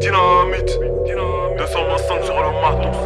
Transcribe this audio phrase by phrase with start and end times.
[0.00, 0.78] Dynamite,
[1.58, 2.98] 225 sur le matos.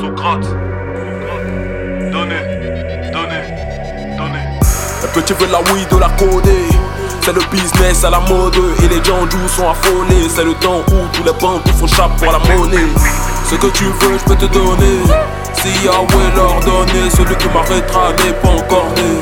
[0.00, 0.48] Socrate,
[2.12, 2.42] donnez,
[3.12, 3.44] donnez,
[4.16, 4.44] donnez.
[5.02, 6.66] Le petit veut la weed de la coder?
[7.22, 10.28] C'est le business à la mode et les gens sont affolés.
[10.28, 12.88] C'est le temps où tous les banques font chape pour la monnaie.
[13.50, 15.02] Ce que tu veux, je peux te donner.
[15.54, 19.18] Si Yahweh leur donner, celui qui m'arrêtera n'est pas encore né.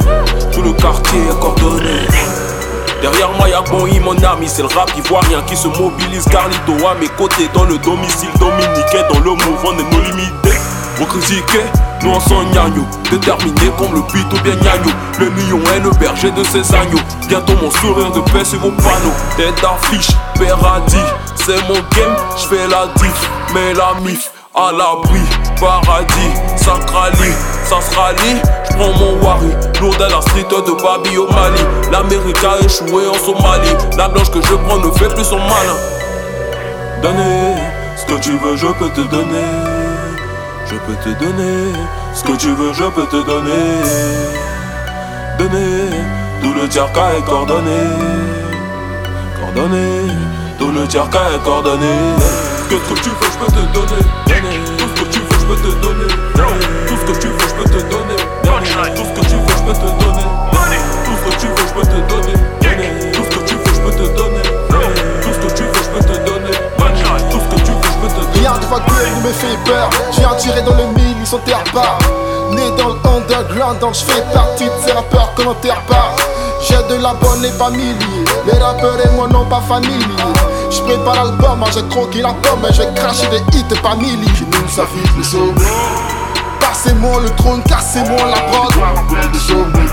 [3.00, 6.24] Derrière moi y'a Boy, mon ami, c'est le rap ivoirien qui se mobilise.
[6.24, 10.58] Carlito à mes côtés dans le domicile dominicain, dans le mouvement des nos limités.
[10.96, 11.64] Vous critiquez,
[12.02, 14.90] nous en sommes gnagno, déterminés comme le ou bien gnagno.
[15.20, 16.98] Le lion est le berger de ses agneaux.
[17.28, 19.14] Bientôt mon sourire de paix sur vos panneaux.
[19.36, 20.96] Tête d'affiche, paradis,
[21.36, 25.20] c'est mon game, j'fais la diff, mais la mif à l'abri,
[25.60, 27.32] paradis, sacrali,
[27.64, 28.40] ça se rallie,
[28.74, 31.60] j'prends mon wari, lourd à la street de Babi au Mali,
[31.90, 35.78] l'Amérique a échoué en Somalie, la blanche que je prends ne fait plus son malin.
[37.02, 37.54] Donnez
[37.96, 39.44] ce que tu veux, je peux te donner,
[40.66, 41.72] je peux te donner,
[42.14, 43.82] ce que tu veux, je peux te donner,
[45.38, 45.90] donner,
[46.42, 47.70] tout le tiers est coordonné,
[49.40, 50.12] coordonné,
[50.58, 51.86] tout le tiers est coordonné.
[52.68, 54.00] Que que tu veux, je peux te donner.
[54.78, 56.08] Tout ce que tu veux, je peux te donner.
[56.88, 58.03] Tout ce que tu veux, je peux te donner.
[71.34, 71.98] Sont terre pas.
[72.50, 76.14] Né dans le underground, donc je fais partie de ces rappeurs que l'on pas.
[76.60, 78.24] J'ai de la bonne et familier.
[78.46, 80.04] Les rappeurs et moi non pas familier.
[80.70, 84.16] Je prépare l'album, moi j'ai croqué la pomme, je vais cracher des hits par milliers.
[84.16, 85.52] Nous ça vite le sommet.
[86.60, 88.74] Passez-moi le trône, cassez-moi la prod.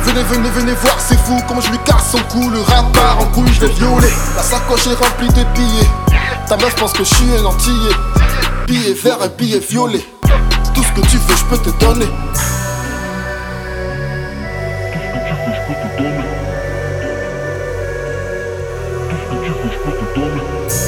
[0.04, 2.50] Venez, venez, venez voir, c'est fou, comment je lui casse son cou.
[2.50, 4.14] Le rap part en couille, je vais violer.
[4.36, 5.90] La sacoche est remplie de billets.
[6.48, 7.96] Ta meuf pense que je suis un antillais.
[8.68, 10.06] Billet vert et billet violet.
[10.96, 12.06] ce que tu veux, je peux te donner
[14.92, 16.30] Qu'est-ce que tu veux, je peux te donner
[19.10, 20.81] Qu'est-ce que tu veux, je peux te donner